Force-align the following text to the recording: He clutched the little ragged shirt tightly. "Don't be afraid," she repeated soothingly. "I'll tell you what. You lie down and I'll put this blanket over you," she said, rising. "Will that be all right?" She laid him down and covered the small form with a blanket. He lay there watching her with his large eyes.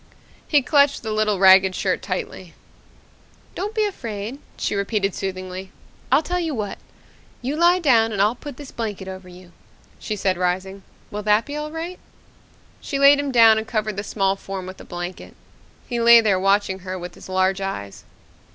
He 0.47 0.63
clutched 0.63 1.03
the 1.03 1.11
little 1.11 1.37
ragged 1.37 1.75
shirt 1.75 2.01
tightly. 2.01 2.55
"Don't 3.53 3.75
be 3.75 3.85
afraid," 3.85 4.39
she 4.57 4.73
repeated 4.73 5.13
soothingly. 5.13 5.71
"I'll 6.11 6.23
tell 6.23 6.39
you 6.39 6.55
what. 6.55 6.79
You 7.43 7.55
lie 7.55 7.77
down 7.77 8.11
and 8.11 8.19
I'll 8.19 8.33
put 8.33 8.57
this 8.57 8.71
blanket 8.71 9.07
over 9.07 9.29
you," 9.29 9.51
she 9.99 10.15
said, 10.15 10.39
rising. 10.39 10.81
"Will 11.11 11.21
that 11.21 11.45
be 11.45 11.55
all 11.55 11.69
right?" 11.69 11.99
She 12.79 12.97
laid 12.97 13.19
him 13.19 13.31
down 13.31 13.59
and 13.59 13.67
covered 13.67 13.95
the 13.95 14.03
small 14.03 14.35
form 14.35 14.65
with 14.65 14.81
a 14.81 14.85
blanket. 14.85 15.35
He 15.87 15.99
lay 15.99 16.19
there 16.19 16.39
watching 16.39 16.79
her 16.79 16.97
with 16.97 17.13
his 17.13 17.29
large 17.29 17.61
eyes. 17.61 18.03